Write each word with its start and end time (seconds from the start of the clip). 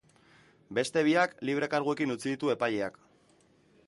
Beste 0.77 1.03
biak 1.07 1.35
libre 1.49 1.69
karguekin 1.73 2.13
utzi 2.15 2.31
ditu 2.35 2.51
epaileak. 2.55 2.99